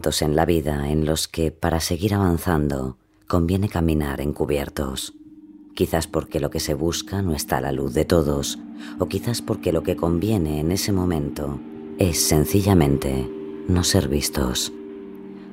[0.00, 2.96] En la vida en los que para seguir avanzando
[3.28, 5.12] conviene caminar encubiertos.
[5.74, 8.58] Quizás porque lo que se busca no está a la luz de todos,
[8.98, 11.60] o quizás porque lo que conviene en ese momento
[11.98, 13.30] es sencillamente
[13.68, 14.72] no ser vistos.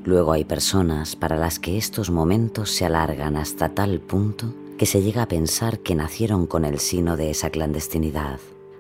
[0.05, 5.02] Luego hay personas para las que estos momentos se alargan hasta tal punto que se
[5.02, 8.40] llega a pensar que nacieron con el sino de esa clandestinidad.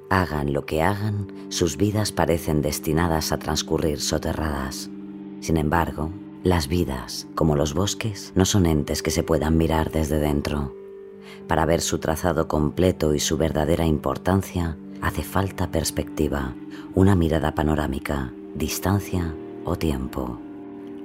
[0.09, 4.89] Hagan lo que hagan, sus vidas parecen destinadas a transcurrir soterradas.
[5.39, 6.11] Sin embargo,
[6.43, 10.73] las vidas, como los bosques, no son entes que se puedan mirar desde dentro.
[11.47, 16.55] Para ver su trazado completo y su verdadera importancia, hace falta perspectiva,
[16.95, 19.33] una mirada panorámica, distancia
[19.65, 20.39] o tiempo.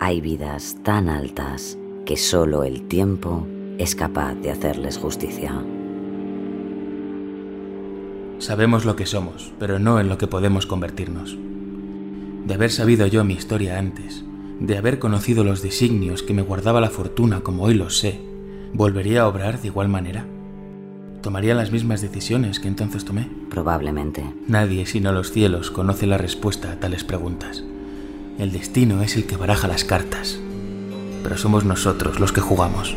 [0.00, 3.46] Hay vidas tan altas que solo el tiempo
[3.78, 5.62] es capaz de hacerles justicia.
[8.38, 11.36] Sabemos lo que somos, pero no en lo que podemos convertirnos
[12.44, 14.24] de haber sabido yo mi historia antes,
[14.58, 18.20] de haber conocido los designios que me guardaba la fortuna como hoy los sé,
[18.72, 20.26] ¿volvería a obrar de igual manera?
[21.22, 23.28] ¿Tomaría las mismas decisiones que entonces tomé?
[23.48, 24.24] Probablemente.
[24.48, 27.62] Nadie sino los cielos conoce la respuesta a tales preguntas.
[28.38, 30.40] El destino es el que baraja las cartas,
[31.22, 32.96] pero somos nosotros los que jugamos.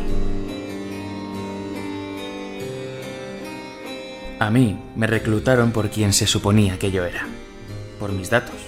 [4.40, 7.26] A mí me reclutaron por quien se suponía que yo era,
[8.00, 8.65] por mis datos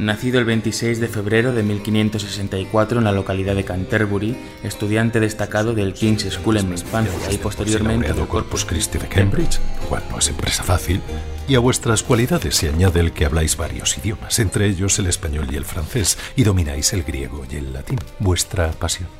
[0.00, 5.92] Nacido el 26 de febrero de 1564 en la localidad de Canterbury, estudiante destacado del
[5.92, 10.28] King's School en mi infancia y posteriormente del Corpus Christi de Cambridge, cual no es
[10.28, 11.02] empresa fácil,
[11.46, 15.48] y a vuestras cualidades se añade el que habláis varios idiomas, entre ellos el español
[15.50, 19.10] y el francés, y domináis el griego y el latín, vuestra pasión.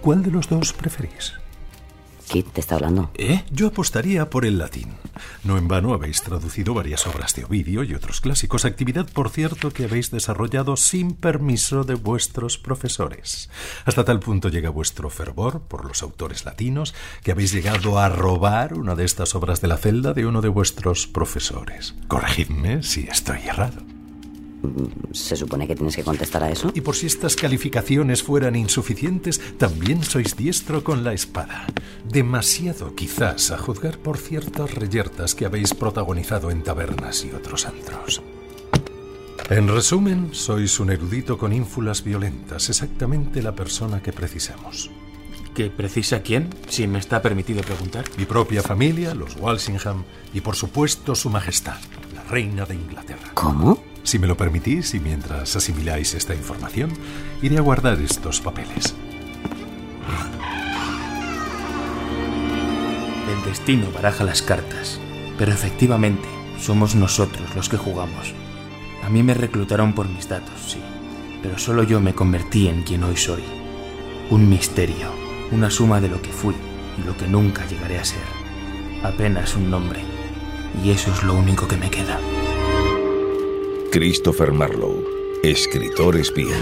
[0.00, 1.32] ¿Cuál de los dos preferís?
[2.26, 3.10] Kit te está hablando.
[3.14, 3.44] ¿Eh?
[3.50, 4.94] Yo apostaría por el latín.
[5.44, 9.70] No en vano habéis traducido varias obras de Ovidio y otros clásicos, actividad, por cierto,
[9.70, 13.48] que habéis desarrollado sin permiso de vuestros profesores.
[13.84, 18.74] Hasta tal punto llega vuestro fervor por los autores latinos que habéis llegado a robar
[18.74, 21.94] una de estas obras de la celda de uno de vuestros profesores.
[22.08, 23.95] Corregidme si estoy errado.
[25.12, 26.70] ¿Se supone que tienes que contestar a eso?
[26.74, 31.66] Y por si estas calificaciones fueran insuficientes, también sois diestro con la espada.
[32.04, 38.22] Demasiado, quizás, a juzgar por ciertas reyertas que habéis protagonizado en tabernas y otros antros.
[39.48, 44.90] En resumen, sois un erudito con ínfulas violentas, exactamente la persona que precisamos.
[45.54, 46.50] ¿Que precisa quién?
[46.68, 48.04] Si me está permitido preguntar.
[48.18, 50.02] Mi propia familia, los Walsingham,
[50.34, 51.78] y por supuesto su majestad,
[52.14, 53.30] la reina de Inglaterra.
[53.34, 53.78] ¿Cómo?
[54.06, 56.92] Si me lo permitís y mientras asimiláis esta información,
[57.42, 58.94] iré a guardar estos papeles.
[63.28, 65.00] El destino baraja las cartas,
[65.36, 68.32] pero efectivamente somos nosotros los que jugamos.
[69.02, 70.78] A mí me reclutaron por mis datos, sí,
[71.42, 73.42] pero solo yo me convertí en quien hoy soy.
[74.30, 75.10] Un misterio,
[75.50, 76.54] una suma de lo que fui
[76.96, 78.22] y lo que nunca llegaré a ser.
[79.02, 79.98] Apenas un nombre,
[80.84, 82.20] y eso es lo único que me queda.
[83.96, 85.02] Christopher Marlowe,
[85.42, 86.54] escritor espía.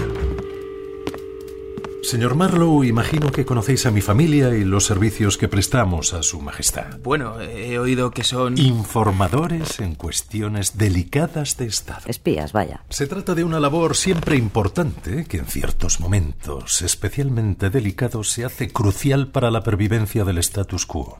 [2.01, 6.39] Señor Marlowe, imagino que conocéis a mi familia y los servicios que prestamos a Su
[6.39, 6.97] Majestad.
[7.03, 8.57] Bueno, he oído que son...
[8.57, 12.03] Informadores en cuestiones delicadas de Estado.
[12.05, 12.85] Espías, vaya.
[12.89, 18.69] Se trata de una labor siempre importante que en ciertos momentos especialmente delicados se hace
[18.69, 21.19] crucial para la pervivencia del status quo.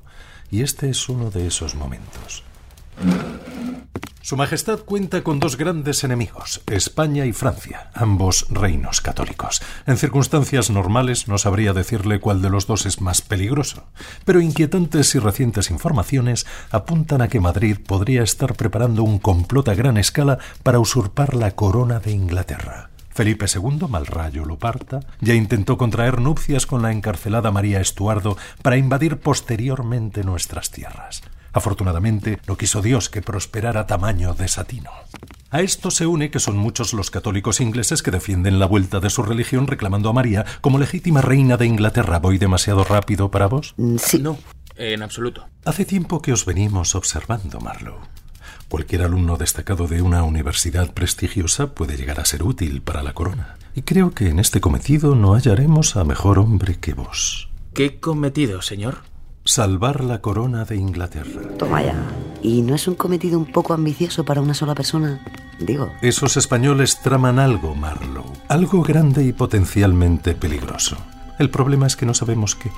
[0.50, 2.46] Y este es uno de esos momentos.
[4.26, 9.62] Su Majestad cuenta con dos grandes enemigos, España y Francia, ambos reinos católicos.
[9.86, 13.84] En circunstancias normales no sabría decirle cuál de los dos es más peligroso,
[14.26, 19.76] pero inquietantes y recientes informaciones apuntan a que Madrid podría estar preparando un complot a
[19.76, 22.90] gran escala para usurpar la corona de Inglaterra.
[23.12, 28.38] Felipe II, mal rayo lo parta, ya intentó contraer nupcias con la encarcelada María Estuardo
[28.64, 31.22] para invadir posteriormente nuestras tierras.
[31.56, 34.92] Afortunadamente, no quiso Dios que prosperara tamaño desatino.
[35.52, 39.10] A esto se une que son muchos los católicos ingleses que defienden la vuelta de
[39.10, 42.20] su religión reclamando a María como legítima reina de Inglaterra.
[42.20, 43.74] ¿Voy demasiado rápido para vos?
[43.78, 44.20] Mm, Sí.
[44.20, 44.38] No,
[44.76, 45.48] en absoluto.
[45.64, 48.02] Hace tiempo que os venimos observando, Marlowe.
[48.68, 53.56] Cualquier alumno destacado de una universidad prestigiosa puede llegar a ser útil para la corona.
[53.76, 57.48] Y creo que en este cometido no hallaremos a mejor hombre que vos.
[57.74, 59.04] ¿Qué cometido, señor?
[59.48, 61.40] Salvar la corona de Inglaterra.
[61.60, 61.96] Toma ya.
[62.42, 65.24] ¿Y no es un cometido un poco ambicioso para una sola persona?
[65.60, 65.92] Digo.
[66.02, 68.34] Esos españoles traman algo, Marlowe.
[68.50, 70.98] Algo grande y potencialmente peligroso.
[71.38, 72.72] El problema es que no sabemos qué.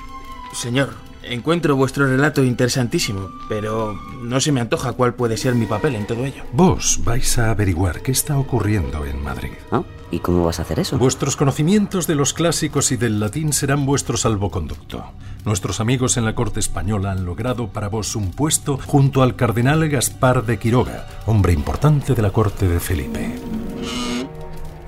[0.52, 0.90] Señor,
[1.22, 6.06] encuentro vuestro relato interesantísimo, pero no se me antoja cuál puede ser mi papel en
[6.06, 6.42] todo ello.
[6.52, 9.52] Vos vais a averiguar qué está ocurriendo en Madrid.
[9.72, 9.84] ¿Ah?
[10.10, 10.98] ¿Y cómo vas a hacer eso?
[10.98, 15.04] Vuestros conocimientos de los clásicos y del latín serán vuestro salvoconducto.
[15.44, 19.88] Nuestros amigos en la corte española han logrado para vos un puesto junto al cardenal
[19.88, 23.34] Gaspar de Quiroga, hombre importante de la corte de Felipe.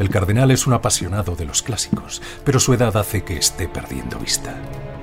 [0.00, 4.18] El cardenal es un apasionado de los clásicos, pero su edad hace que esté perdiendo
[4.18, 4.56] vista.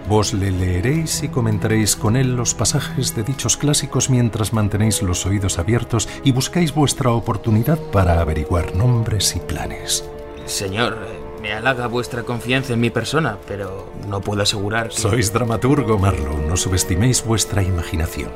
[0.10, 5.24] Vos le leeréis y comentaréis con él los pasajes de dichos clásicos mientras mantenéis los
[5.28, 10.04] oídos abiertos y buscáis vuestra oportunidad para averiguar nombres y planes.
[10.48, 10.98] Señor,
[11.44, 14.96] me halaga vuestra confianza en mi persona, pero no puedo asegurar que...
[14.96, 18.32] Sois dramaturgo, Marlowe, no subestiméis vuestra imaginación.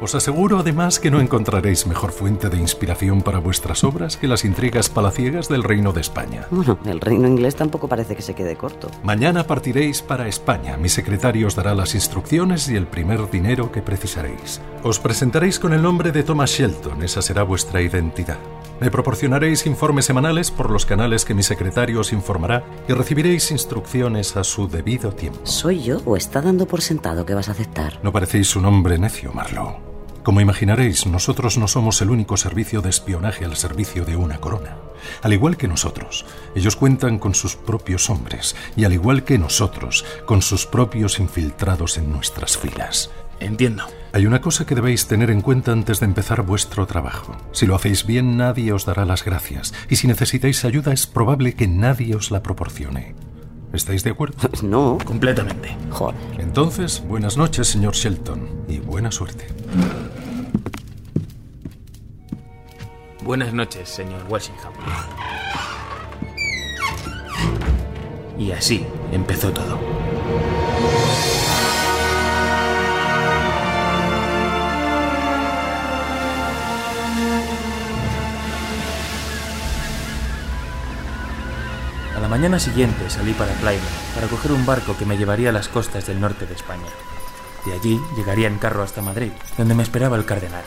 [0.00, 4.44] Os aseguro además que no encontraréis mejor fuente de inspiración para vuestras obras que las
[4.44, 6.48] intrigas palaciegas del Reino de España.
[6.50, 8.90] Bueno, el reino inglés tampoco parece que se quede corto.
[9.04, 10.76] Mañana partiréis para España.
[10.76, 14.60] Mi secretario os dará las instrucciones y el primer dinero que precisaréis.
[14.82, 18.38] Os presentaréis con el nombre de Thomas Shelton, esa será vuestra identidad.
[18.80, 24.36] Me proporcionaréis informes semanales por los canales que mi secretario os informará y recibiréis instrucciones
[24.36, 25.38] a su debido tiempo.
[25.44, 28.00] ¿Soy yo o está dando por sentado que vas a aceptar?
[28.02, 29.61] No parecéis un hombre necio, Marlowe.
[30.22, 34.76] Como imaginaréis, nosotros no somos el único servicio de espionaje al servicio de una corona.
[35.22, 36.24] Al igual que nosotros,
[36.54, 41.98] ellos cuentan con sus propios hombres y al igual que nosotros, con sus propios infiltrados
[41.98, 43.10] en nuestras filas.
[43.40, 43.84] Entiendo.
[44.12, 47.36] Hay una cosa que debéis tener en cuenta antes de empezar vuestro trabajo.
[47.50, 49.74] Si lo hacéis bien, nadie os dará las gracias.
[49.88, 53.16] Y si necesitáis ayuda, es probable que nadie os la proporcione.
[53.72, 54.36] ¿Estáis de acuerdo?
[54.62, 54.98] No.
[55.04, 55.76] Completamente.
[55.90, 56.14] Joder.
[56.38, 59.48] Entonces, buenas noches, señor Shelton, y buena suerte.
[63.24, 64.72] Buenas noches, señor Walsingham.
[68.36, 69.78] Y así empezó todo.
[82.16, 83.78] A la mañana siguiente salí para Plymouth
[84.16, 86.90] para coger un barco que me llevaría a las costas del norte de España.
[87.64, 90.64] De allí llegaría en carro hasta Madrid, donde me esperaba el cardenal.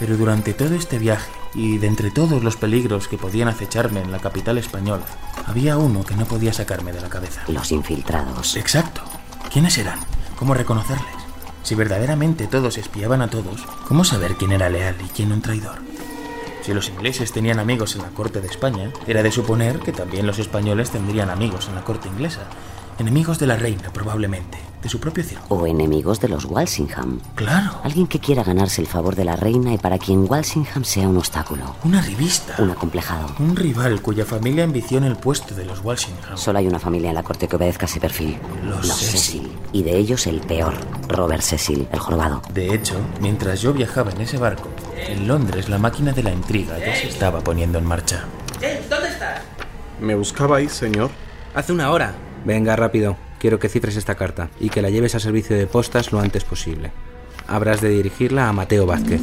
[0.00, 4.12] Pero durante todo este viaje, y de entre todos los peligros que podían acecharme en
[4.12, 5.04] la capital española,
[5.46, 7.42] había uno que no podía sacarme de la cabeza.
[7.48, 8.56] Los infiltrados.
[8.56, 9.00] Exacto.
[9.50, 9.98] ¿Quiénes eran?
[10.38, 11.06] ¿Cómo reconocerles?
[11.62, 15.78] Si verdaderamente todos espiaban a todos, ¿cómo saber quién era leal y quién un traidor?
[16.62, 20.26] Si los ingleses tenían amigos en la corte de España, era de suponer que también
[20.26, 22.42] los españoles tendrían amigos en la corte inglesa.
[22.98, 25.60] Enemigos de la reina, probablemente, de su propio círculo.
[25.62, 27.20] O enemigos de los Walsingham.
[27.34, 31.06] Claro, Alguien que quiera ganarse el favor de la reina y para quien Walsingham sea
[31.06, 31.76] un obstáculo.
[31.84, 32.54] una revista.
[32.58, 33.26] Un acomplejado.
[33.38, 36.38] Un rival cuya familia ambiciona el puesto de los Walsingham.
[36.38, 38.38] Solo hay una familia en la corte que obedezca ese perfil.
[38.64, 39.52] Los Cecil.
[39.72, 40.72] Y de ellos el peor,
[41.08, 42.40] Robert Cecil, el jorobado.
[42.54, 46.78] De hecho, mientras yo viajaba en ese barco, en Londres la máquina de la intriga
[46.78, 48.24] ya se estaba poniendo en marcha.
[50.00, 51.10] ¿Me buscabais, señor?
[51.54, 52.14] Hace una hora.
[52.46, 53.16] Venga, rápido.
[53.40, 56.44] Quiero que cifres esta carta y que la lleves a servicio de postas lo antes
[56.44, 56.92] posible.
[57.48, 59.20] Habrás de dirigirla a Mateo Vázquez.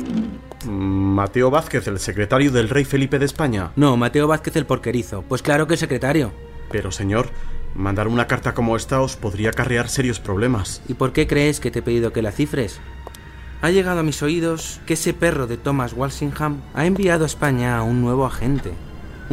[0.65, 3.72] Mm, Mateo Vázquez, el secretario del rey Felipe de España.
[3.77, 5.22] No, Mateo Vázquez el porquerizo.
[5.22, 6.34] Pues claro que el secretario.
[6.70, 7.30] Pero, señor,
[7.75, 10.82] mandar una carta como esta os podría acarrear serios problemas.
[10.89, 12.82] ¿Y por qué crees que te he pedido que la cifres?
[13.62, 17.77] Ha llegado a mis oídos que ese perro de Thomas Walsingham ha enviado a España
[17.77, 18.74] a un nuevo agente,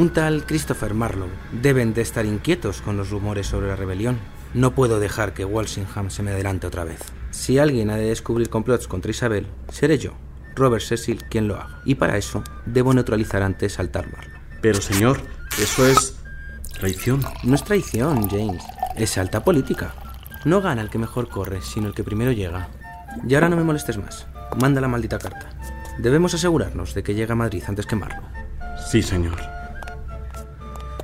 [0.01, 1.29] un tal Christopher Marlowe.
[1.53, 4.19] Deben de estar inquietos con los rumores sobre la rebelión.
[4.55, 7.01] No puedo dejar que Walsingham se me adelante otra vez.
[7.31, 10.15] Si alguien ha de descubrir complots contra Isabel, seré yo,
[10.57, 11.83] Robert Cecil, quien lo haga.
[11.85, 14.41] Y para eso, debo neutralizar antes al tal Marlowe.
[14.63, 15.21] Pero, señor,
[15.61, 16.17] eso es
[16.79, 17.21] traición.
[17.45, 18.63] No es traición, James.
[18.97, 19.95] Es alta política.
[20.47, 22.71] No gana el que mejor corre, sino el que primero llega.
[23.29, 24.27] Y ahora no me molestes más.
[24.59, 25.51] Manda la maldita carta.
[25.99, 28.31] Debemos asegurarnos de que llega a Madrid antes que Marlowe.
[28.91, 29.60] Sí, señor.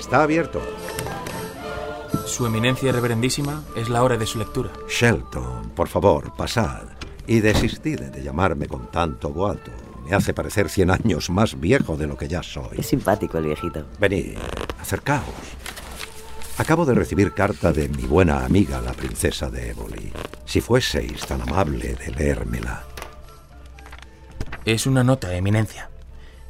[0.00, 0.60] está abierto.
[2.26, 4.70] Su eminencia reverendísima es la hora de su lectura.
[4.88, 6.84] Shelton, por favor, pasad.
[7.26, 9.70] Y desistid de llamarme con tanto boato.
[10.04, 12.78] Me hace parecer cien años más viejo de lo que ya soy.
[12.78, 13.86] Es simpático el viejito.
[14.00, 14.38] Venid,
[14.80, 15.24] acercaos.
[16.56, 20.12] Acabo de recibir carta de mi buena amiga, la princesa de Éboli.
[20.46, 22.84] Si fueseis tan amable de leérmela.
[24.64, 25.89] Es una nota, eminencia.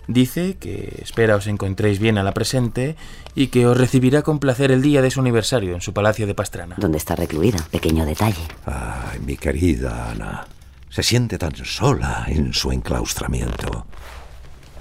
[0.06, 2.96] Dice que espera os encontréis bien a la presente
[3.34, 6.34] y que os recibirá con placer el día de su aniversario en su palacio de
[6.34, 6.76] Pastrana.
[6.78, 8.42] Donde está recluida, pequeño detalle.
[8.66, 10.46] Ay, mi querida Ana.
[10.88, 13.86] Se siente tan sola en su enclaustramiento.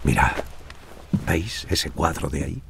[0.03, 0.31] Mirad,
[1.27, 2.61] ¿veis ese cuadro de ahí?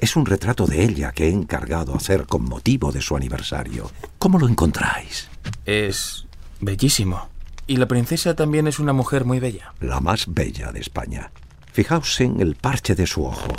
[0.00, 3.90] Es un retrato de ella que he encargado hacer con motivo de su aniversario.
[4.18, 5.28] ¿Cómo lo encontráis?
[5.66, 6.26] Es
[6.60, 7.28] bellísimo.
[7.66, 9.74] Y la princesa también es una mujer muy bella.
[9.78, 11.30] La más bella de España.
[11.72, 13.52] Fijaos en el parche de su ojo.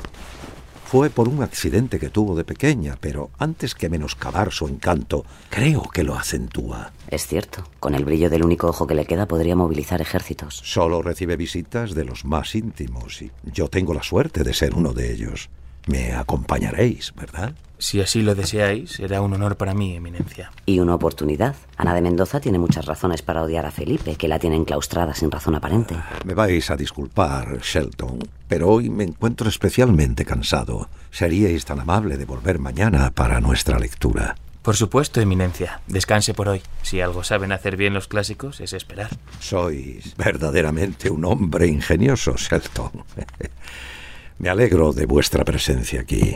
[0.86, 5.84] Fue por un accidente que tuvo de pequeña, pero antes que menoscabar su encanto, creo
[5.84, 6.91] que lo acentúa.
[7.08, 7.63] Es cierto.
[7.80, 10.60] Con el brillo del único ojo que le queda podría movilizar ejércitos.
[10.65, 14.91] Solo recibe visitas de los más íntimos y yo tengo la suerte de ser uno
[14.91, 15.50] de ellos.
[15.88, 17.56] Me acompañaréis, ¿verdad?
[17.82, 20.52] Si así lo deseáis, será un honor para mí, eminencia.
[20.68, 21.56] Y una oportunidad.
[21.78, 25.32] Ana de Mendoza tiene muchas razones para odiar a Felipe, que la tiene enclaustrada sin
[25.32, 25.96] razón aparente.
[26.24, 30.90] Me vais a disculpar, Shelton, pero hoy me encuentro especialmente cansado.
[31.10, 34.36] Seríais tan amable de volver mañana para nuestra lectura.
[34.62, 35.82] Por supuesto, eminencia.
[35.88, 36.62] Descanse por hoy.
[36.84, 39.10] Si algo saben hacer bien los clásicos, es esperar.
[39.40, 42.92] Sois verdaderamente un hombre ingenioso, Shelton.
[44.38, 46.36] Me alegro de vuestra presencia aquí.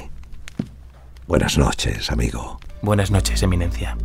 [1.27, 2.59] Buenas noches, amigo.
[2.83, 3.97] Buenas noches, eminencia.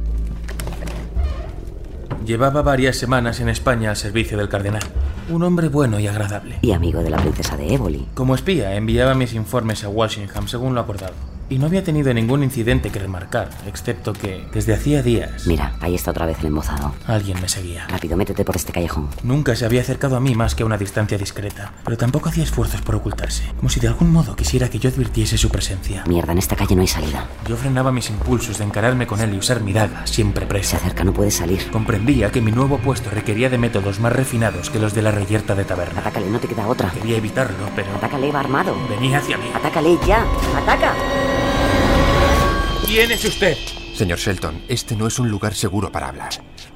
[2.24, 4.82] Llevaba varias semanas en España al servicio del cardenal.
[5.28, 6.58] Un hombre bueno y agradable.
[6.62, 8.08] Y amigo de la princesa de Éboli.
[8.14, 11.12] Como espía, enviaba mis informes a Walsingham según lo acordado.
[11.50, 15.97] Y no había tenido ningún incidente que remarcar, excepto que desde hacía días Mira, ahí
[15.97, 16.95] está otra vez el embozado.
[17.09, 17.87] alguien me seguía.
[17.88, 19.09] Rápido, métete por este callejón.
[19.25, 22.45] Nunca se había acercado a mí más que a una distancia discreta, pero tampoco hacía
[22.45, 26.04] esfuerzos por ocultarse, como si de algún modo quisiera que yo advirtiese su presencia.
[26.07, 27.26] Mierda, en esta calle no hay salida.
[27.49, 30.76] Yo frenaba mis impulsos de encararme con él y usar mi daga, siempre Se presa.
[30.76, 31.69] acerca, no puede salir.
[31.73, 35.57] Comprendía que mi nuevo puesto requería de métodos más refinados que los de la reyerta
[35.57, 36.00] de taberna.
[36.00, 36.90] Atácale, no te queda otra.
[36.92, 38.76] Quería evitarlo, pero Atácale, va armado.
[38.88, 39.47] venía hacia mí.
[39.52, 40.25] Atácale ya.
[40.57, 40.95] Ataca.
[42.90, 43.56] ¿Quién es usted?
[43.94, 46.32] Señor Shelton, este no es un lugar seguro para hablar.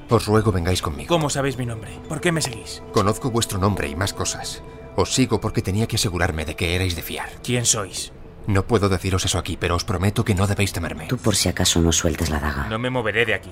[0.09, 1.09] Os ruego vengáis conmigo.
[1.09, 1.91] ¿Cómo sabéis mi nombre?
[2.07, 2.81] ¿Por qué me seguís?
[2.93, 4.63] Conozco vuestro nombre y más cosas.
[4.95, 7.27] Os sigo porque tenía que asegurarme de que erais de fiar.
[7.43, 8.13] ¿Quién sois?
[8.47, 11.07] No puedo deciros eso aquí, pero os prometo que no debéis temerme.
[11.07, 12.69] Tú por si acaso no sueltes la daga.
[12.69, 13.51] No me moveré de aquí.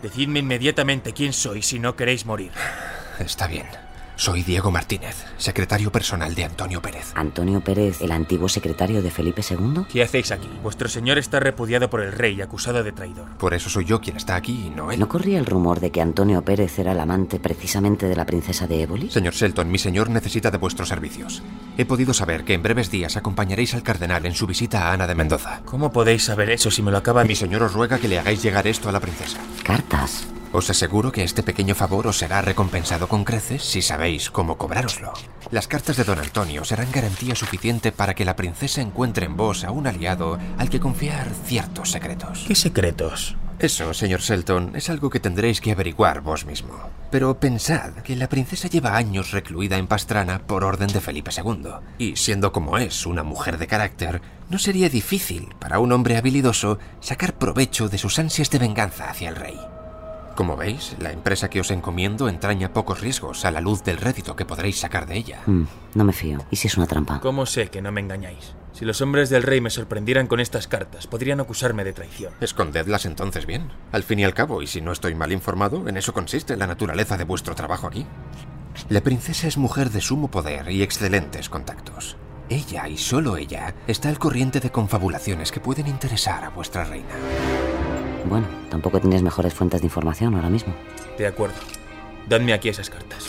[0.00, 2.52] Decidme inmediatamente quién sois si no queréis morir.
[3.18, 3.66] Está bien.
[4.16, 7.12] Soy Diego Martínez, secretario personal de Antonio Pérez.
[7.16, 9.86] Antonio Pérez, el antiguo secretario de Felipe II.
[9.90, 10.48] ¿Qué hacéis aquí?
[10.62, 13.36] Vuestro señor está repudiado por el rey y acusado de traidor.
[13.38, 15.00] Por eso soy yo quien está aquí y no él.
[15.00, 18.68] ¿No corría el rumor de que Antonio Pérez era el amante precisamente de la princesa
[18.68, 19.10] de Éboli?
[19.10, 21.42] Señor Shelton, mi señor necesita de vuestros servicios.
[21.76, 25.08] He podido saber que en breves días acompañaréis al cardenal en su visita a Ana
[25.08, 25.62] de Mendoza.
[25.64, 28.42] ¿Cómo podéis saber eso si me lo acaba Mi señor os ruega que le hagáis
[28.42, 29.40] llegar esto a la princesa.
[29.64, 30.28] Cartas.
[30.54, 35.12] Os aseguro que este pequeño favor os será recompensado con creces si sabéis cómo cobrároslo.
[35.50, 39.64] Las cartas de don Antonio serán garantía suficiente para que la princesa encuentre en vos
[39.64, 42.44] a un aliado al que confiar ciertos secretos.
[42.46, 43.36] ¿Qué secretos?
[43.58, 46.88] Eso, señor Shelton, es algo que tendréis que averiguar vos mismo.
[47.10, 51.70] Pero pensad que la princesa lleva años recluida en Pastrana por orden de Felipe II.
[51.98, 56.78] Y siendo como es una mujer de carácter, no sería difícil para un hombre habilidoso
[57.00, 59.58] sacar provecho de sus ansias de venganza hacia el rey.
[60.34, 64.34] Como veis, la empresa que os encomiendo entraña pocos riesgos a la luz del rédito
[64.34, 65.42] que podréis sacar de ella.
[65.46, 65.64] Mm,
[65.94, 66.38] no me fío.
[66.50, 67.20] ¿Y si es una trampa?
[67.20, 68.54] ¿Cómo sé que no me engañáis?
[68.72, 72.32] Si los hombres del rey me sorprendieran con estas cartas, podrían acusarme de traición.
[72.40, 73.70] Escondedlas entonces bien.
[73.92, 76.66] Al fin y al cabo, y si no estoy mal informado, en eso consiste la
[76.66, 78.04] naturaleza de vuestro trabajo aquí.
[78.88, 82.16] La princesa es mujer de sumo poder y excelentes contactos.
[82.48, 87.14] Ella y solo ella está al corriente de confabulaciones que pueden interesar a vuestra reina.
[88.24, 90.74] Bueno, tampoco tienes mejores fuentes de información ahora mismo.
[91.18, 91.56] De acuerdo.
[92.28, 93.28] Dadme aquí esas cartas.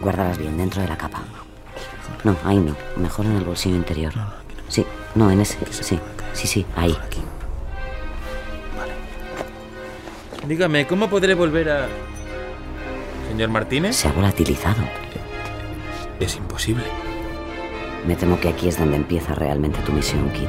[0.00, 1.22] Guárdalas bien dentro de la capa.
[2.24, 2.74] No, ahí no.
[2.96, 4.12] Mejor en el bolsillo interior.
[4.68, 5.58] Sí, no, en ese.
[5.70, 5.98] Sí,
[6.32, 6.96] sí, sí, ahí.
[10.46, 11.86] Dígame, ¿cómo podré volver a...
[13.28, 13.94] Señor Martínez?
[13.94, 14.82] Se ha volatilizado.
[16.18, 16.84] Es imposible.
[18.06, 20.48] Me temo que aquí es donde empieza realmente tu misión, Kit.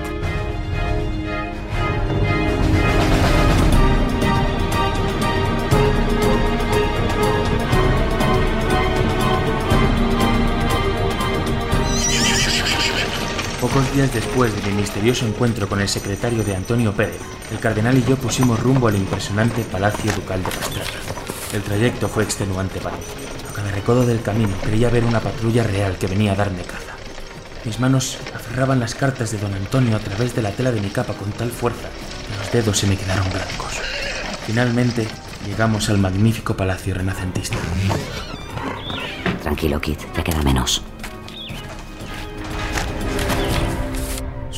[13.81, 17.17] Dos días después de mi misterioso encuentro con el secretario de Antonio Pérez,
[17.51, 20.91] el cardenal y yo pusimos rumbo al impresionante Palacio Ducal de Pastrana.
[21.51, 23.03] El trayecto fue extenuante para mí.
[23.50, 26.93] A cada recodo del camino creía ver una patrulla real que venía a darme caza.
[27.65, 30.89] Mis manos aferraban las cartas de don Antonio a través de la tela de mi
[30.89, 31.89] capa con tal fuerza
[32.29, 33.79] que los dedos se me quedaron blancos.
[34.45, 35.07] Finalmente
[35.47, 37.57] llegamos al magnífico palacio renacentista.
[39.41, 40.83] Tranquilo, Kit, ya queda menos.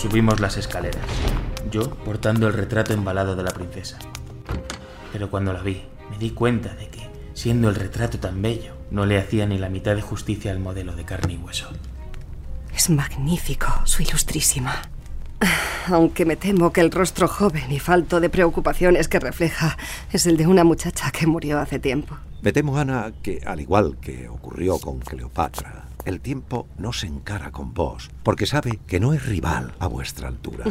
[0.04, 1.06] Subimos las escaleras,
[1.72, 4.00] yo portando el retrato embalado de la princesa.
[5.14, 5.82] Pero cuando la vi,
[6.12, 9.70] me di cuenta de que, siendo el retrato tan bello, no le hacía ni la
[9.70, 11.70] mitad de justicia al modelo de carne y hueso.
[12.76, 14.82] Es magnífico, su ilustrísima.
[15.88, 19.78] Aunque me temo que el rostro joven y falto de preocupaciones que refleja
[20.12, 22.18] es el de una muchacha que murió hace tiempo.
[22.42, 27.52] Me temo, Ana, que al igual que ocurrió con Cleopatra, el tiempo no se encara
[27.52, 30.66] con vos, porque sabe que no es rival a vuestra altura.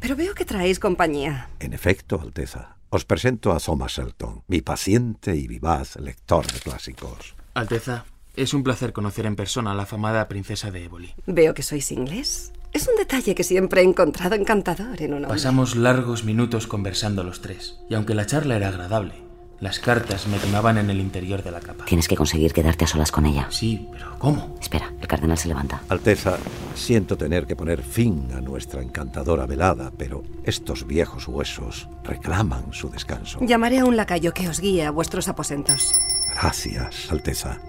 [0.00, 1.48] Pero veo que traéis compañía.
[1.60, 7.34] En efecto, Alteza, os presento a Thomas Shelton, mi paciente y vivaz lector de clásicos.
[7.54, 8.04] Alteza,
[8.36, 11.14] es un placer conocer en persona a la afamada princesa de Éboli.
[11.26, 12.52] Veo que sois inglés.
[12.72, 15.30] Es un detalle que siempre he encontrado encantador en un hombre.
[15.30, 19.23] Pasamos largos minutos conversando los tres, y aunque la charla era agradable,
[19.60, 21.84] las cartas me quemaban en el interior de la capa.
[21.84, 23.46] Tienes que conseguir quedarte a solas con ella.
[23.50, 24.56] Sí, pero ¿cómo?
[24.60, 25.82] Espera, el cardenal se levanta.
[25.88, 26.36] Alteza,
[26.74, 32.90] siento tener que poner fin a nuestra encantadora velada, pero estos viejos huesos reclaman su
[32.90, 33.38] descanso.
[33.40, 35.94] Llamaré a un lacayo que os guíe a vuestros aposentos.
[36.34, 37.60] Gracias, Alteza.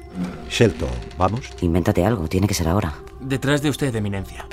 [0.49, 1.49] Shelton, ¿vamos?
[1.61, 2.93] Invéntate algo, tiene que ser ahora.
[3.19, 4.47] Detrás de usted, eminencia.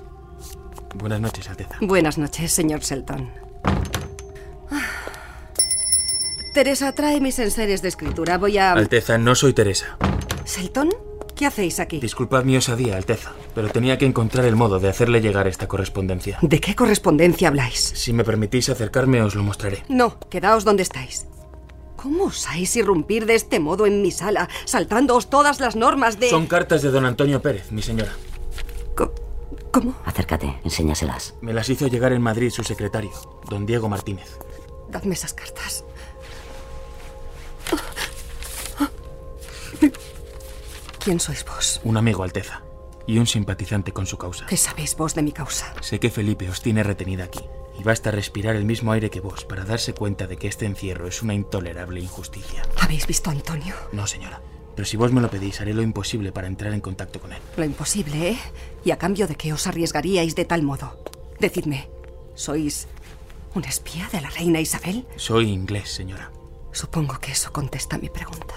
[0.95, 1.77] Buenas noches, Alteza.
[1.81, 3.31] Buenas noches, señor Shelton.
[6.53, 8.37] Teresa, trae mis enseres de escritura.
[8.39, 8.73] Voy a...
[8.73, 9.97] Alteza, no soy Teresa.
[10.45, 10.91] ¿Shelton?
[11.35, 11.99] ¿Qué hacéis aquí?
[11.99, 16.39] Disculpad mi osadía, Alteza, pero tenía que encontrar el modo de hacerle llegar esta correspondencia.
[16.43, 17.79] ¿De qué correspondencia habláis?
[17.97, 19.83] Si me permitís acercarme, os lo mostraré.
[19.89, 21.27] No, quedaos donde estáis.
[21.97, 26.29] ¿Cómo osáis irrumpir de este modo en mi sala, saltándoos todas las normas de...
[26.29, 28.13] Son cartas de don Antonio Pérez, mi señora.
[28.95, 29.15] Co-
[29.71, 29.95] ¿Cómo?
[30.05, 31.35] Acércate, enséñaselas.
[31.41, 33.11] Me las hizo llegar en Madrid su secretario,
[33.49, 34.37] don Diego Martínez.
[34.91, 35.85] Dadme esas cartas.
[41.03, 41.81] ¿Quién sois vos?
[41.85, 42.63] Un amigo, Alteza,
[43.07, 44.47] y un simpatizante con su causa.
[44.47, 45.75] ¿Qué sabéis vos de mi causa?
[45.81, 47.41] Sé que Felipe os tiene retenida aquí,
[47.79, 51.09] y basta respirar el mismo aire que vos para darse cuenta de que este encierro
[51.09, 52.63] es una intolerable injusticia.
[52.79, 53.75] ¿Habéis visto a Antonio?
[53.93, 54.41] No, señora.
[54.75, 57.41] Pero si vos me lo pedís, haré lo imposible para entrar en contacto con él.
[57.57, 58.39] Lo imposible, ¿eh?
[58.85, 60.97] ¿Y a cambio de qué os arriesgaríais de tal modo?
[61.41, 61.91] Decidme,
[62.35, 62.87] ¿sois
[63.55, 65.07] un espía de la reina Isabel?
[65.17, 66.31] Soy inglés, señora.
[66.71, 68.55] Supongo que eso contesta mi pregunta.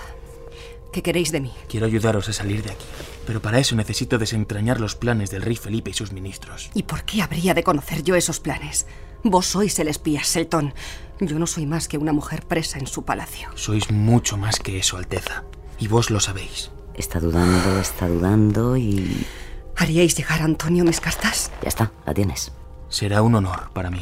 [0.95, 1.51] ¿Qué queréis de mí?
[1.67, 2.85] Quiero ayudaros a salir de aquí,
[3.27, 6.71] pero para eso necesito desentrañar los planes del rey Felipe y sus ministros.
[6.73, 8.87] ¿Y por qué habría de conocer yo esos planes?
[9.21, 10.73] Vos sois el espía, Selton.
[11.19, 13.49] Yo no soy más que una mujer presa en su palacio.
[13.55, 15.43] Sois mucho más que eso, Alteza.
[15.79, 16.71] Y vos lo sabéis.
[16.93, 19.27] Está dudando, está dudando y...
[19.75, 21.51] ¿Haríais llegar a Antonio mis cartas?
[21.61, 22.53] Ya está, la tienes.
[22.87, 24.01] Será un honor para mí.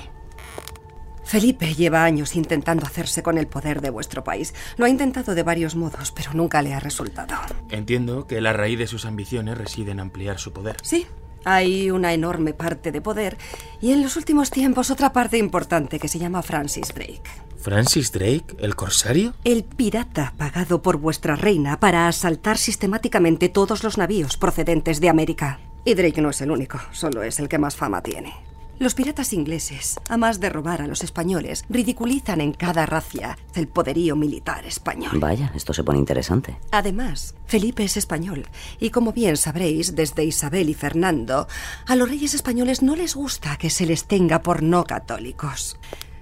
[1.34, 4.54] Felipe lleva años intentando hacerse con el poder de vuestro país.
[4.78, 7.34] Lo ha intentado de varios modos, pero nunca le ha resultado.
[7.72, 10.78] Entiendo que la raíz de sus ambiciones reside en ampliar su poder.
[10.84, 11.08] Sí,
[11.43, 13.39] hay una enorme parte de poder
[13.82, 17.24] y en los últimos tiempos otra parte importante que se llama Francis Drake.
[17.58, 19.34] ¿Francis Drake, el corsario?
[19.43, 25.62] El pirata pagado por vuestra reina para asaltar sistemáticamente todos los navíos procedentes de América.
[25.84, 28.53] Y Drake no es el único, solo es el que más fama tiene.
[28.80, 33.68] Los piratas ingleses, a más de robar a los españoles, ridiculizan en cada racia el
[33.68, 35.20] poderío militar español.
[35.20, 36.58] Vaya, esto se pone interesante.
[36.72, 38.48] Además, Felipe es español,
[38.80, 41.48] y como bien sabréis, desde Isabel y Fernando,
[41.86, 45.78] a los reyes españoles no les gusta que se les tenga por no católicos.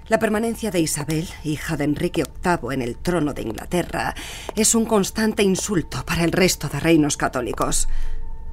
[0.08, 4.14] La permanencia de Isabel, hija de Enrique VIII en el trono de Inglaterra,
[4.54, 7.88] es un constante insulto para el resto de reinos católicos.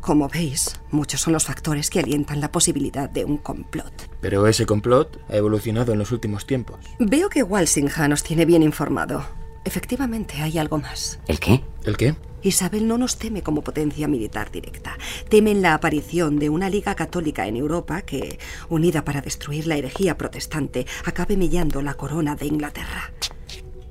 [0.02, 4.10] Como veis, muchos son los factores que alientan la posibilidad de un complot.
[4.22, 6.80] Pero ese complot ha evolucionado en los últimos tiempos.
[7.00, 9.26] Veo que Walsingham nos tiene bien informado.
[9.66, 11.20] Efectivamente, hay algo más.
[11.28, 11.64] ¿El qué?
[11.84, 12.16] ¿El qué?
[12.42, 14.98] Isabel no nos teme como potencia militar directa.
[15.28, 20.18] Temen la aparición de una liga católica en Europa que, unida para destruir la herejía
[20.18, 23.12] protestante, acabe mellando la corona de Inglaterra.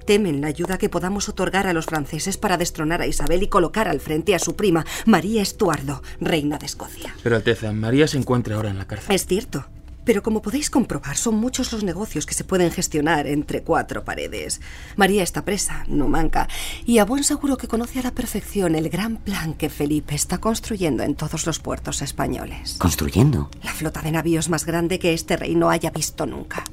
[0.08, 3.88] Temen la ayuda que podamos otorgar a los franceses para destronar a Isabel y colocar
[3.88, 7.14] al frente a su prima, María Estuardo, reina de Escocia.
[7.22, 9.14] Pero Alteza, María se encuentra ahora en la cárcel.
[9.14, 9.66] Es cierto,
[10.06, 14.62] Pero como podéis comprobar, son muchos los negocios que se pueden gestionar entre cuatro paredes.
[14.96, 16.48] María está presa, no manca,
[16.86, 20.38] y a buen seguro que conoce a la perfección el gran plan que Felipe está
[20.38, 22.76] construyendo en todos los puertos españoles.
[22.78, 23.50] ¿Construyendo?
[23.62, 26.64] La flota de navíos más grande que este reino haya visto nunca.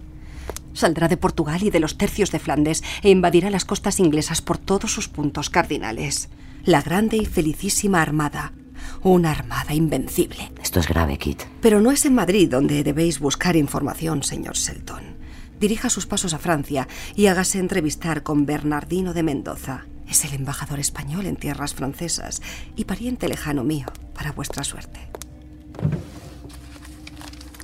[0.76, 4.58] Saldrá de Portugal y de los tercios de Flandes e invadirá las costas inglesas por
[4.58, 6.30] todos sus puntos cardinales.
[6.66, 8.54] La grande y felicísima Armada.
[9.02, 10.52] Una armada invencible.
[10.62, 11.44] Esto es grave, Kit.
[11.62, 15.16] Pero no es en Madrid donde debéis buscar información, señor Selton.
[15.60, 19.86] Dirija sus pasos a Francia y hágase entrevistar con Bernardino de Mendoza.
[20.10, 22.42] Es el embajador español en tierras francesas
[22.76, 25.00] y pariente lejano mío, para vuestra suerte.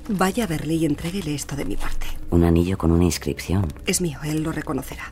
[0.09, 2.07] Vaya a verle y entréguele esto de mi parte.
[2.31, 3.67] Un anillo con una inscripción.
[3.85, 5.11] Es mío, él lo reconocerá.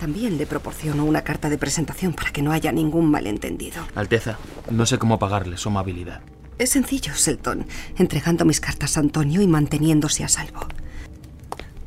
[0.00, 3.82] También le proporciono una carta de presentación para que no haya ningún malentendido.
[3.94, 4.38] Alteza,
[4.70, 6.20] no sé cómo pagarle su amabilidad.
[6.58, 10.60] Es sencillo, Selton, entregando mis cartas a Antonio y manteniéndose a salvo.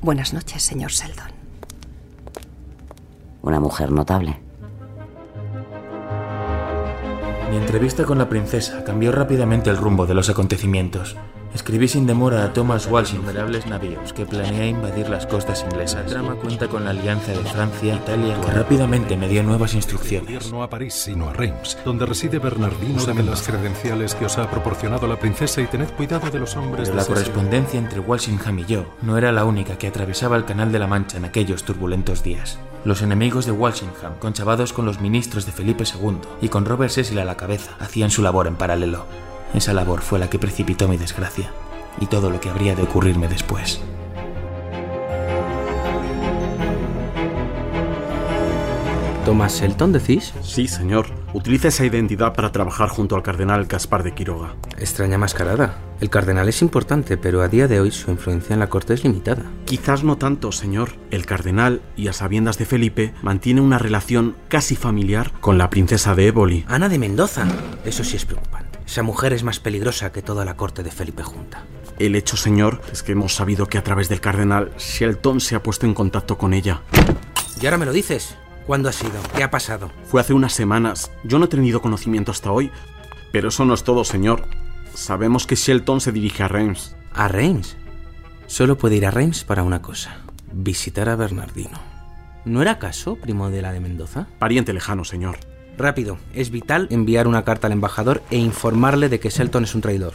[0.01, 1.31] Buenas noches, señor Seldon.
[3.41, 4.39] Una mujer notable.
[7.49, 11.17] Mi entrevista con la princesa cambió rápidamente el rumbo de los acontecimientos.
[11.53, 16.05] Escribí sin demora a Thomas Walsh innumerables navíos que planea invadir las costas inglesas.
[16.05, 20.49] El drama cuenta con la alianza de Francia Italia, que rápidamente me dio nuevas instrucciones.
[20.49, 24.49] No a París, sino a Reims, donde reside Bernardino de las credenciales que os ha
[24.49, 28.59] proporcionado la princesa y tened cuidado de los hombres Pero de la correspondencia entre Walsingham
[28.59, 31.63] y yo no era la única que atravesaba el Canal de la Mancha en aquellos
[31.63, 32.59] turbulentos días.
[32.85, 37.19] Los enemigos de Walsingham, conchavados con los ministros de Felipe II y con Robert Cecil
[37.19, 39.05] a la cabeza, hacían su labor en paralelo.
[39.53, 41.51] Esa labor fue la que precipitó mi desgracia
[41.99, 43.81] y todo lo que habría de ocurrirme después.
[49.25, 50.33] ¿Thomas Shelton decís?
[50.41, 51.05] Sí, señor.
[51.33, 54.55] Utiliza esa identidad para trabajar junto al cardenal Gaspar de Quiroga.
[54.79, 55.77] Extraña mascarada.
[56.01, 59.03] El cardenal es importante, pero a día de hoy su influencia en la corte es
[59.03, 59.43] limitada.
[59.65, 60.93] Quizás no tanto, señor.
[61.11, 66.15] El cardenal, y a sabiendas de Felipe, mantiene una relación casi familiar con la princesa
[66.15, 66.65] de Éboli.
[66.67, 67.45] Ana de Mendoza.
[67.85, 68.60] Eso sí es preocupante.
[68.85, 71.63] Esa mujer es más peligrosa que toda la corte de Felipe Junta.
[71.99, 75.63] El hecho, señor, es que hemos sabido que a través del cardenal Shelton se ha
[75.63, 76.81] puesto en contacto con ella.
[77.61, 78.35] ¿Y ahora me lo dices?
[78.65, 79.21] ¿Cuándo ha sido?
[79.35, 79.91] ¿Qué ha pasado?
[80.05, 81.11] Fue hace unas semanas.
[81.23, 82.71] Yo no he tenido conocimiento hasta hoy.
[83.31, 84.45] Pero eso no es todo, señor.
[84.93, 86.95] Sabemos que Shelton se dirige a Reims.
[87.13, 87.77] ¿A Reims?
[88.47, 90.17] Solo puede ir a Reims para una cosa.
[90.51, 91.79] Visitar a Bernardino.
[92.43, 94.27] ¿No era acaso primo de la de Mendoza?
[94.39, 95.37] Pariente lejano, señor.
[95.81, 99.81] Rápido, es vital enviar una carta al embajador e informarle de que Shelton es un
[99.81, 100.13] traidor.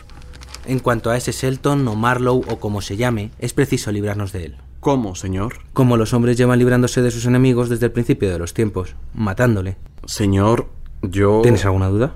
[0.64, 4.46] En cuanto a ese Shelton o Marlowe o como se llame, es preciso librarnos de
[4.46, 4.56] él.
[4.80, 5.58] ¿Cómo, señor?
[5.72, 9.76] Como los hombres llevan librándose de sus enemigos desde el principio de los tiempos, matándole.
[10.04, 10.68] Señor,
[11.02, 11.40] yo...
[11.42, 12.14] ¿Tienes alguna duda?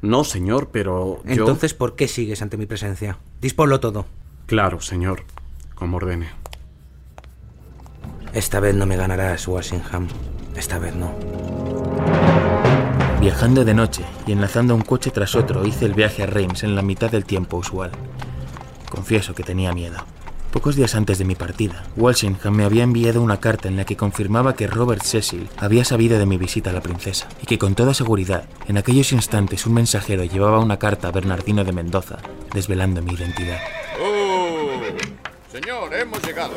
[0.00, 1.30] No, señor, pero yo...
[1.30, 3.18] Entonces, ¿por qué sigues ante mi presencia?
[3.42, 4.06] Disponlo todo.
[4.46, 5.24] Claro, señor.
[5.74, 6.28] Como ordene.
[8.32, 10.08] Esta vez no me ganarás, Walsingham.
[10.56, 11.67] Esta vez no.
[13.20, 16.76] Viajando de noche y enlazando un coche tras otro, hice el viaje a Reims en
[16.76, 17.90] la mitad del tiempo usual.
[18.88, 19.96] Confieso que tenía miedo.
[20.52, 23.96] Pocos días antes de mi partida, Walsingham me había enviado una carta en la que
[23.96, 27.74] confirmaba que Robert Cecil había sabido de mi visita a la princesa y que con
[27.74, 32.18] toda seguridad, en aquellos instantes un mensajero llevaba una carta a Bernardino de Mendoza,
[32.54, 33.58] desvelando mi identidad.
[34.00, 34.80] ¡Oh!
[35.50, 36.54] Señor, hemos llegado.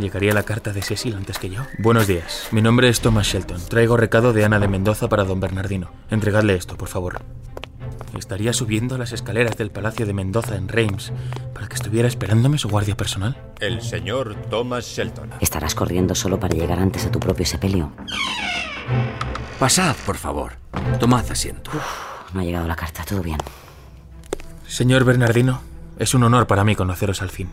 [0.00, 1.66] ¿Llegaría la carta de Cecil antes que yo?
[1.78, 2.48] Buenos días.
[2.52, 3.60] Mi nombre es Thomas Shelton.
[3.68, 5.90] Traigo recado de Ana de Mendoza para don Bernardino.
[6.08, 7.20] Entregadle esto, por favor.
[8.16, 11.12] Estaría subiendo las escaleras del Palacio de Mendoza en Reims
[11.52, 13.36] para que estuviera esperándome su guardia personal.
[13.60, 15.30] El señor Thomas Shelton.
[15.40, 17.92] Estarás corriendo solo para llegar antes a tu propio sepelio.
[19.58, 20.54] Pasad, por favor.
[20.98, 21.70] Tomad asiento.
[22.32, 23.38] No ha llegado la carta, todo bien.
[24.66, 25.60] Señor Bernardino,
[25.98, 27.50] es un honor para mí conoceros al fin.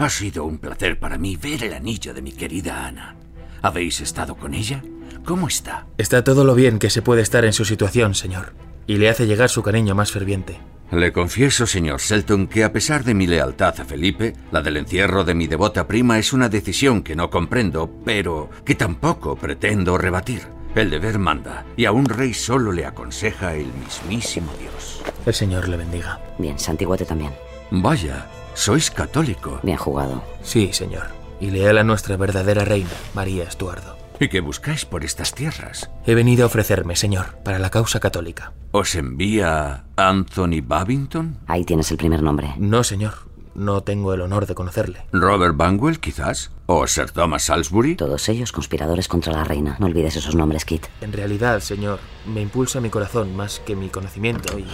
[0.00, 3.16] Ha sido un placer para mí ver el anillo de mi querida Ana.
[3.60, 4.82] ¿Habéis estado con ella?
[5.26, 5.88] ¿Cómo está?
[5.98, 8.54] Está todo lo bien que se puede estar en su situación, señor,
[8.86, 10.58] y le hace llegar su cariño más ferviente.
[10.90, 15.22] Le confieso, señor Selton, que a pesar de mi lealtad a Felipe, la del encierro
[15.22, 20.46] de mi devota prima es una decisión que no comprendo, pero que tampoco pretendo rebatir.
[20.74, 25.02] El deber manda, y a un rey solo le aconseja el mismísimo Dios.
[25.26, 26.18] El Señor le bendiga.
[26.38, 27.32] Bien, santiguate también.
[27.70, 29.60] Vaya, sois católico.
[29.62, 30.22] Bien jugado.
[30.42, 31.08] Sí, señor.
[31.40, 33.96] Y leal a nuestra verdadera reina, María Estuardo.
[34.20, 35.90] ¿Y qué buscáis por estas tierras?
[36.04, 38.52] He venido a ofrecerme, señor, para la causa católica.
[38.70, 41.38] ¿Os envía Anthony Babington?
[41.46, 42.54] Ahí tienes el primer nombre.
[42.58, 43.29] No, señor.
[43.54, 45.02] No tengo el honor de conocerle.
[45.12, 46.52] ¿Robert Banwell, quizás?
[46.66, 47.96] ¿O Sir Thomas Salisbury?
[47.96, 49.76] Todos ellos conspiradores contra la reina.
[49.80, 50.86] No olvides esos nombres, Kit.
[51.00, 54.66] En realidad, señor, me impulsa mi corazón más que mi conocimiento y...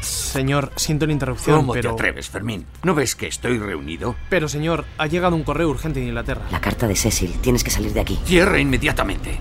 [0.00, 1.90] Señor, siento la interrupción, ¿Cómo pero...
[1.90, 2.66] te atreves, Fermín?
[2.82, 4.16] ¿No ves que estoy reunido?
[4.30, 6.46] Pero, señor, ha llegado un correo urgente de Inglaterra.
[6.50, 7.34] La carta de Cecil.
[7.42, 8.18] Tienes que salir de aquí.
[8.24, 9.40] Cierra inmediatamente.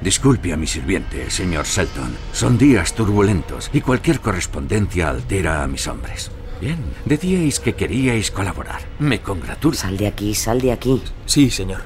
[0.00, 2.14] Disculpe a mi sirviente, señor Selton.
[2.32, 6.30] Son días turbulentos y cualquier correspondencia altera a mis hombres.
[6.60, 8.80] Bien, decíais que queríais colaborar.
[8.98, 9.76] Me congratulo.
[9.76, 11.02] Sal de aquí, sal de aquí.
[11.26, 11.82] Sí, señor.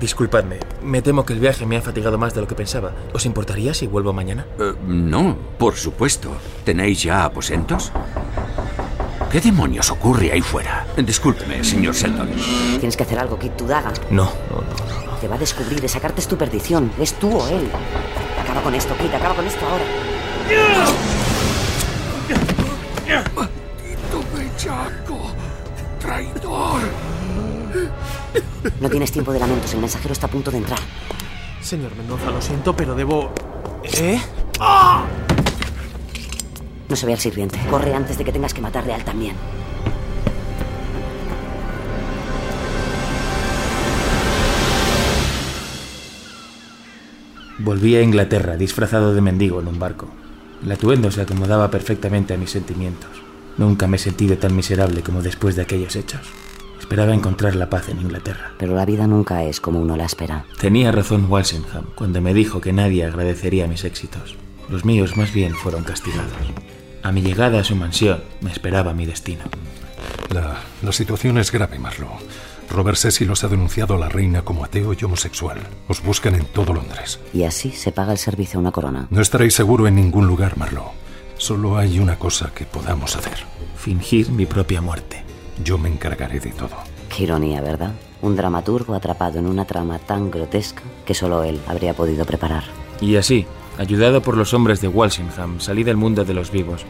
[0.00, 2.92] Disculpadme, me temo que el viaje me ha fatigado más de lo que pensaba.
[3.12, 4.46] ¿Os importaría si vuelvo mañana?
[4.58, 6.32] Eh, no, por supuesto.
[6.64, 7.92] ¿Tenéis ya aposentos?
[9.30, 10.86] ¿Qué demonios ocurre ahí fuera?
[10.96, 12.28] Discúlpeme, señor Selton.
[12.78, 13.92] Tienes que hacer algo, Kit, tu daga.
[14.10, 15.12] No, no, no, no.
[15.18, 16.90] Te va a descubrir, esa carta es tu perdición.
[16.98, 17.68] Es tú o él.
[18.40, 19.84] Acaba con esto, Kit, acaba con esto ahora.
[24.66, 25.32] ¡Maldito bellaco!
[26.00, 26.80] ¡Traidor!
[28.80, 30.78] No tienes tiempo de lamentos, el mensajero está a punto de entrar.
[31.60, 33.32] Señor Mendoza, lo siento, pero debo...
[33.94, 34.20] ¿Eh?
[36.88, 37.58] No se ve al sirviente.
[37.70, 39.36] Corre antes de que tengas que matarle a él también.
[47.58, 50.08] Volví a Inglaterra disfrazado de mendigo en un barco.
[50.64, 53.31] El atuendo se acomodaba perfectamente a mis sentimientos.
[53.58, 56.22] Nunca me he sentido tan miserable como después de aquellos hechos.
[56.78, 58.52] Esperaba encontrar la paz en Inglaterra.
[58.58, 60.44] Pero la vida nunca es como uno la espera.
[60.58, 64.36] Tenía razón Walsingham cuando me dijo que nadie agradecería mis éxitos.
[64.68, 66.32] Los míos más bien fueron castigados.
[67.02, 69.44] A mi llegada a su mansión me esperaba mi destino.
[70.30, 72.18] La, la situación es grave, Marlowe.
[72.70, 75.58] Robert Cecil os ha denunciado a la reina como ateo y homosexual.
[75.88, 77.20] Os buscan en todo Londres.
[77.34, 79.08] Y así se paga el servicio a una corona.
[79.10, 81.01] No estaréis seguro en ningún lugar, Marlowe.
[81.42, 83.34] Solo hay una cosa que podamos hacer.
[83.74, 85.24] Fingir mi propia muerte.
[85.64, 86.76] Yo me encargaré de todo.
[87.08, 87.94] Qué ironía, ¿verdad?
[88.20, 92.62] Un dramaturgo atrapado en una trama tan grotesca que solo él habría podido preparar.
[93.00, 93.44] Y así,
[93.76, 96.84] ayudado por los hombres de Walsingham, salí del mundo de los vivos,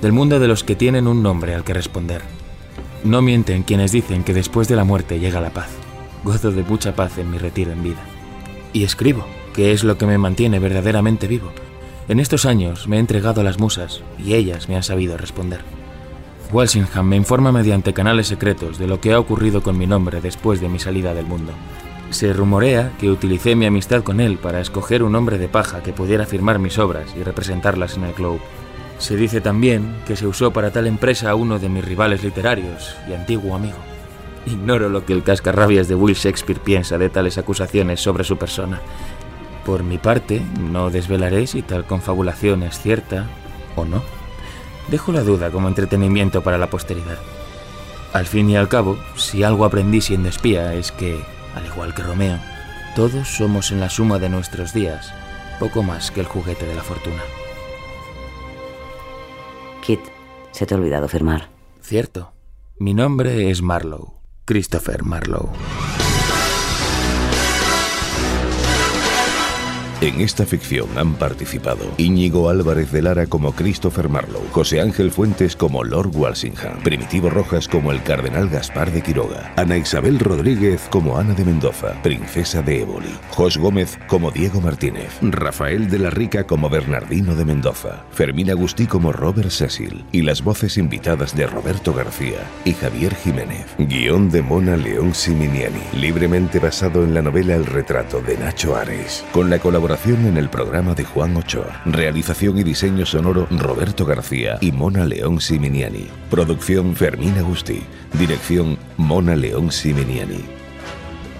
[0.00, 2.22] del mundo de los que tienen un nombre al que responder.
[3.02, 5.70] No mienten quienes dicen que después de la muerte llega la paz.
[6.22, 8.04] Gozo de mucha paz en mi retiro en vida.
[8.72, 11.50] Y escribo, que es lo que me mantiene verdaderamente vivo.
[12.08, 15.60] En estos años me he entregado a las musas y ellas me han sabido responder.
[16.52, 20.60] Walsingham me informa mediante canales secretos de lo que ha ocurrido con mi nombre después
[20.60, 21.52] de mi salida del mundo.
[22.10, 25.92] Se rumorea que utilicé mi amistad con él para escoger un hombre de paja que
[25.92, 28.38] pudiera firmar mis obras y representarlas en el Globe.
[28.98, 32.94] Se dice también que se usó para tal empresa a uno de mis rivales literarios
[33.10, 33.78] y antiguo amigo.
[34.46, 38.80] Ignoro lo que el cascarrabias de Will Shakespeare piensa de tales acusaciones sobre su persona.
[39.66, 43.26] Por mi parte, no desvelaré si tal confabulación es cierta
[43.74, 44.00] o no.
[44.88, 47.18] Dejo la duda como entretenimiento para la posteridad.
[48.12, 51.20] Al fin y al cabo, si algo aprendí siendo espía es que,
[51.56, 52.38] al igual que Romeo,
[52.94, 55.12] todos somos en la suma de nuestros días
[55.58, 57.22] poco más que el juguete de la fortuna.
[59.82, 60.00] Kit,
[60.52, 61.48] se te ha olvidado firmar.
[61.80, 62.32] Cierto.
[62.78, 64.20] Mi nombre es Marlowe.
[64.44, 65.50] Christopher Marlowe.
[70.02, 75.56] En esta ficción han participado Íñigo Álvarez de Lara como Christopher Marlowe, José Ángel Fuentes
[75.56, 81.16] como Lord Walsingham, Primitivo Rojas como el Cardenal Gaspar de Quiroga, Ana Isabel Rodríguez como
[81.16, 86.44] Ana de Mendoza, Princesa de Éboli, Jos Gómez como Diego Martínez, Rafael de la Rica
[86.44, 91.94] como Bernardino de Mendoza, Fermín Agustí como Robert Cecil y las voces invitadas de Roberto
[91.94, 93.64] García y Javier Jiménez.
[93.78, 99.24] Guión de Mona León Siminiani, libremente basado en la novela El retrato de Nacho Ares,
[99.32, 101.82] con la colaboración en el programa de Juan Ochoa.
[101.84, 106.08] Realización y diseño sonoro Roberto García y Mona León Siminiani.
[106.28, 107.84] Producción Fermín Agustí.
[108.18, 110.44] Dirección Mona León Siminiani.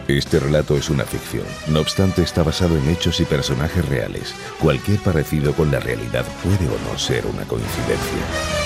[0.07, 4.33] Este relato es una ficción, no obstante está basado en hechos y personajes reales.
[4.61, 8.66] Cualquier parecido con la realidad puede o no ser una coincidencia.